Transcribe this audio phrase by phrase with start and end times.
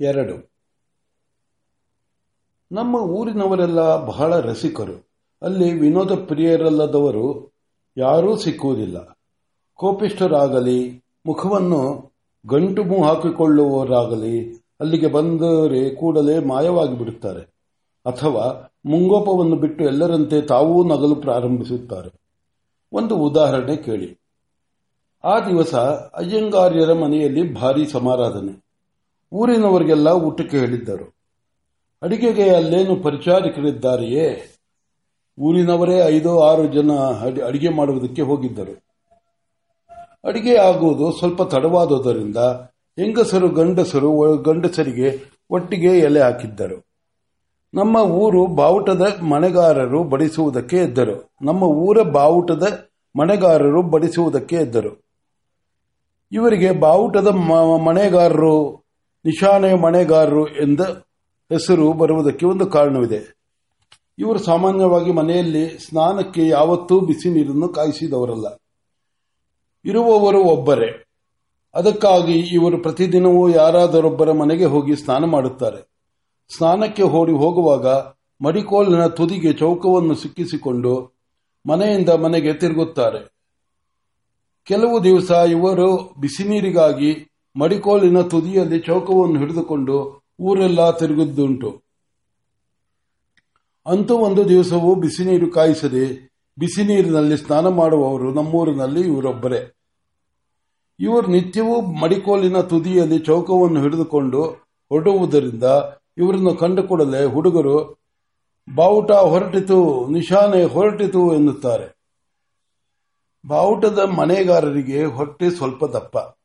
[0.00, 0.50] ಎರಡು.
[2.72, 5.10] ನಮ್ಮ ಊರಿನವರೆಲ್ಲ ಬಹಳ ರಸಿಕರು.
[5.42, 7.52] ಅಲ್ಲಿ ವಿನೋದ ಪ್ರಿಯರಲ್ಲದವರು
[7.96, 9.18] ಯಾರೂ ಸಿಕ್ಕುವುದಿಲ್ಲ.
[9.74, 12.12] ಕೋಪಿಷ್ಠರಾಗಲಿ, ಮುಖವನ್ನು
[12.46, 17.40] ಗಂಟು ಮೂ ಹಾಕಿಕೊಳ್ಳುವವರಾಗಲಿ, ಅಲ್ಲಿಗೆ ಬಂದರೆ ಕೂಡಲೇ ಮಾಯವಾಗಿ ಬಿಡುತ್ತಾರೆ.
[18.06, 22.20] ಅಥವಾ ಮುಂಗೋಪವನ್ನು ಬಿಟ್ಟು ಎಲ್ಲರಂತೆ ತಾವೂ ನಗಲು ಪ್ರಾರಂಭಿಸುತ್ತಾರೆ.
[22.92, 24.20] ಒಂದು ಉದಾಹರಣೆ ಕೇಳಿ.
[25.24, 25.74] ಆ ದಿವಸ
[26.14, 28.69] ಅಯ್ಯಂಗಾರ್ಯರ ಮನೆಯಲ್ಲಿ ಭಾರೀ ಸಮಾರಾಧನೆ.
[29.32, 31.14] ಊರಿನವರಿಗೆಲ್ಲ ಊಟಕ್ಕೆ ಹೇಳಿದ್ದರು.
[32.02, 34.56] ಅಡಿಗೆಗೆ ಅಲ್ಲೇನು ಪರಿಚಾರಿಕರಿದ್ದಾರೆಯೇ?
[35.38, 36.92] ಊರಿನವರೇ ಐದು ಆರು ಜನ
[37.46, 38.90] ಅಡಿಗೆ ಮಾಡುವುದಕ್ಕೆ ಹೋಗಿದ್ದರು.
[40.24, 42.36] ಅಡಿಗೆ ಆಗುವುದು ಸ್ವಲ್ಪ ತಡವಾದುದರಿಂದ
[42.96, 46.86] ಹೆಂಗಸರು ಗಂಡಸರು ಗಂಡಸರಿಗೆ ಒಟ್ಟಿಗೆ ಎಲೆ ಹಾಕಿದ್ದರು.
[47.74, 51.32] ನಮ್ಮ ಊರು ಬಾವುಟದ ಮನೆಗಾರರು ಬಡಿಸುವುದಕ್ಕೆ ಎದ್ದರು.
[51.42, 55.04] ನಮ್ಮ ಊರ ಬಾವುಟದ ಮನೆಗಾರರು ಬಡಿಸುವುದಕ್ಕೆ ಎದ್ದರು.
[56.32, 57.26] ಇವರಿಗೆ ಬಾವುಟದ
[57.84, 58.79] ಮನೆಗಾರರು
[59.24, 60.80] ನಿಶಾನೆ ಮನೆಗಾರರು ಎಂದ
[61.52, 63.36] ಹೆಸರು ಬರುವುದಕ್ಕೆ ಒಂದು ಕಾರಣವಿದೆ.
[64.18, 68.62] ಇವರು ಸಾಮಾನ್ಯವಾಗಿ ಮನೆಯಲ್ಲಿ ಸ್ನಾನಕ್ಕೆ ಯಾವತ್ತೂ ಬಿಸಿ ನೀರನ್ನು ಕಾಯಿಸಿದವರಲ್ಲ.
[69.84, 71.04] ಇರುವವರು ಒಬ್ಬರೇ.
[71.74, 75.88] ಅದಕ್ಕಾಗಿ ಇವರು ಪ್ರತಿದಿನವೂ ಯಾರಾದರೊಬ್ಬರ ಮನೆಗೆ ಹೋಗಿ ಸ್ನಾನ ಮಾಡುತ್ತಾರೆ.
[76.56, 77.86] ಸ್ನಾನಕ್ಕೆ ಓಡಿ ಹೋಗುವಾಗ
[78.44, 81.20] ಮಡಿಕೋಲಿನ ತುದಿಗೆ ಚೌಕವನ್ನು ಸಿಕ್ಕಿಸಿಕೊಂಡು
[81.68, 83.34] ಮನೆಯಿಂದ ಮನೆಗೆ ತಿರುಗುತ್ತಾರೆ.
[84.64, 91.82] ಕೆಲವು ದಿವಸ ಇವರು ಬಿಸಿ ನೀರಿಗಾಗಿ ಮಡಿಕೋಲಿನ ತುದಿಯಲ್ಲಿ ಚೌಕವನ್ನು ಹಿಡಿದುಕೊಂಡು ಊರೆಲ್ಲ ತಿರುಗಿದ್ದುಂಟು.
[93.86, 99.76] ಅಂತೂ ಒಂದು ದಿವಸವೂ ಬಿಸಿ ನೀರು ಕಾಯಿಸದೆ ಬಿಸಿ ನೀರಿನಲ್ಲಿ ಸ್ನಾನ ಮಾಡುವವರು ನಮ್ಮೂರಿನಲ್ಲಿ ಇವರೊಬ್ಬರೇ.
[101.00, 104.44] ಇವರು ನಿತ್ಯವೂ ಮಡಿಕೋಲಿನ ತುದಿಯಲ್ಲಿ ಚೌಕವನ್ನು ಹಿಡಿದುಕೊಂಡು
[104.88, 105.64] ಹೊರಡುವುದರಿಂದ
[106.18, 106.82] ಇವರನ್ನು ಕಂಡು
[107.28, 108.04] ಹುಡುಗರು,
[108.74, 112.00] ಬಾವುಟ ಹೊರಟಿತು, ನಿಶಾನೆ ಹೊರಟಿತು ಎನ್ನುತ್ತಾರೆ.
[113.46, 116.39] ಬಾವುಟದ ಮನೆಗಾರರಿಗೆ ಹೊಟ್ಟೆ ಸ್ವಲ್ಪ ದಪ್ಪ.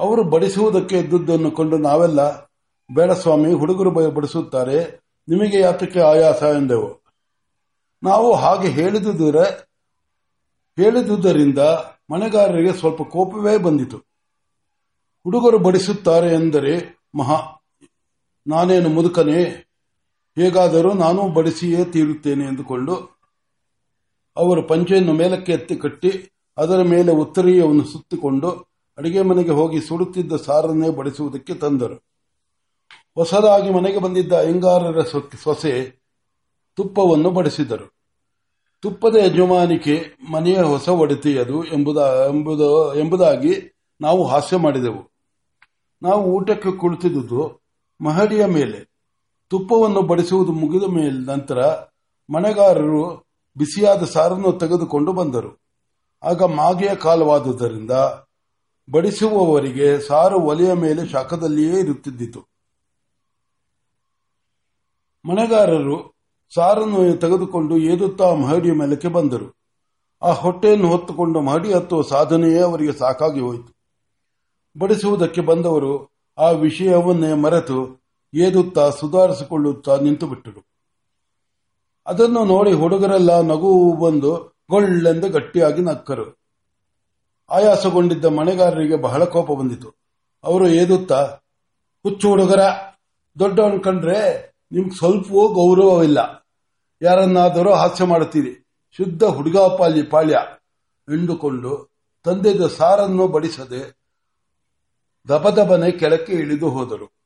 [0.00, 2.50] ಅವರು ಬಡಿಸುವುದಕ್ಕೆ ಇದ್ದುದನ್ನು ಕೊಂಡು ನಾವೆಲ್ಲ,
[2.94, 7.04] ಬೇಡ ಸ್ವಾಮಿ, ಹುಡುಗರು ಬಡಿಸುತ್ತಾರೆ, ನಿಮಗೆ ಯಾತಕ್ಕೆ ಆಯಾಸ ಎಂದೆವು.
[8.02, 9.42] ನಾವು ಹಾಗೆ ಹೇಳಿದುದರ,
[10.76, 11.58] ಹೇಳಿದುದರಿಂದ
[12.10, 13.96] ಮನೆಗಾರರಿಗೆ ಸ್ವಲ್ಪ ಕೋಪವೇ ಬಂದಿತು.
[15.24, 17.62] ಹುಡುಗರು ಬಡಿಸುತ್ತಾರೆ ಎಂದರೆ, ಮಹಾ,
[18.46, 19.66] ನಾನೇನು ಮುದುಕನೇ?
[20.38, 22.94] ಹೇಗಾದರೂ ನಾನು ಬಡಿಸಿಯೇ ತೀರುತ್ತೇನೆ ಎಂದುಕೊಂಡು,
[24.36, 28.69] ಅವರು ಪಂಚೆಯನ್ನು ಮೇಲಕ್ಕೆ ಎತ್ತಿ ಕಟ್ಟಿ, ಅದರ ಮೇಲೆ ಉತ್ತರೀಯವನ್ನು ಸುತ್ತಿಕೊಂಡು
[29.00, 31.94] ಅಡಿಗೆ ಮನೆಗೆ ಹೋಗಿ ಸುಡುತ್ತಿದ್ದ ಸಾರನ್ನೇ ಬಡಿಸುವುದಕ್ಕೆ ತಂದರು.
[33.14, 35.00] ಹೊಸದಾಗಿ ಮನೆಗೆ ಬಂದಿದ್ದ ಅಯ್ಯಂಗಾರರ
[35.44, 35.72] ಸೊಸೆ
[36.76, 37.86] ತುಪ್ಪವನ್ನು ಬಡಿಸಿದರು.
[38.82, 39.94] ತುಪ್ಪದ ಯಜಮಾನಿಕೆ
[40.32, 41.64] ಮನೆಯ ಹೊಸ ಒಡೆತಿಯದು
[42.98, 43.54] ಎಂಬುದಾಗಿ
[44.00, 45.02] ನಾವು ಹಾಸ್ಯ ಮಾಡಿದೆವು.
[46.02, 47.60] ನಾವು ಊಟಕ್ಕೆ ಕುಳಿತಿದ್ದುದು
[48.04, 48.80] ಮಹಡಿಯ ಮೇಲೆ.
[49.48, 51.58] ತುಪ್ಪವನ್ನು ಬಡಿಸುವುದು ಮುಗಿದ ಮೇಲೆ ನಂತರ
[52.34, 53.02] ಮನೆಗಾರರು
[53.56, 55.50] ಬಿಸಿಯಾದ ಸಾರನ್ನು ತೆಗೆದುಕೊಂಡು ಬಂದರು.
[56.22, 57.90] ಆಗ ಮಾಗೆಯ ಕಾಲವಾದುದರಿಂದ
[58.88, 62.48] ಬಡಿಸುವವರಿಗೆ ಸಾರು ಒಲೆಯ ಮೇಲೆ ಶಾಖದಲ್ಲಿಯೇ ಇರುತ್ತಿದ್ದಿತು.
[65.24, 66.16] ಮನೆಗಾರರು
[66.54, 69.56] ಸಾರನ್ನು ತೆಗೆದುಕೊಂಡು ಏದುತ್ತಾ ಮಹಡಿಯ ಮೇಲಕ್ಕೆ ಬಂದರು.
[70.22, 73.76] ಆ ಹೊಟ್ಟೆಯನ್ನು ಹೊತ್ತುಕೊಂಡು ಮಹಡಿ ಹತ್ತುವ ಸಾಧನೆಯೇ ಅವರಿಗೆ ಸಾಕಾಗಿ ಹೋಯಿತು.
[74.78, 75.92] ಬಡಿಸುವುದಕ್ಕೆ ಬಂದವರು
[76.38, 77.78] ಆ ವಿಷಯವನ್ನೇ ಮರೆತು
[78.34, 80.66] ಏದುತ್ತಾ ಸುಧಾರಿಸಿಕೊಳ್ಳುತ್ತಾ ನಿಂತು ಬಿಟ್ಟರು
[82.06, 86.39] ಅದನ್ನು ನೋಡಿ ಹುಡುಗರೆಲ್ಲ ನಗು ಬಂದು ಗೊಳ್ಳೆಂದು ಗಟ್ಟಿಯಾಗಿ ನಕ್ಕರು.
[87.50, 89.94] ಆಯಾಸಗೊಂಡಿದ್ದ ಮನೆಗಾರರಿಗೆ ಬಹಳ ಕೋಪ ಬಂದಿತು.
[90.44, 91.24] ಅವರು ಏದುತ್ತಾ,
[92.02, 92.60] ಹುಚ್ಚು ಹುಡುಗರ,
[93.38, 96.46] ದೊಡ್ಡವನ್ ಕಂಡ್ರೆ ನಿಮ್ಗೆ ಸ್ವಲ್ಪವೂ ಗೌರವವಿಲ್ಲ
[97.02, 98.66] ಯಾರನ್ನಾದರೂ ಹಾಸ್ಯ ಮಾಡುತ್ತೀರಿ.
[98.96, 100.38] ಶುದ್ಧ ಹುಡುಗಾಪಾಲಿ ಪಾಳ್ಯ
[101.08, 101.90] ಎಂದುಕೊಂಡು
[102.24, 104.00] ತಂದೆದ ಸಾರನ್ನು ಬಡಿಸದೆ
[105.28, 107.19] ದಬದಬನೆ ಕೆಳಕ್ಕೆ ಇಳಿದು ಹೋದರು.